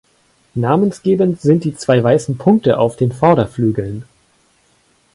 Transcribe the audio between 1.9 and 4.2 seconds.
weißen Punkte auf den Vorderflügeln.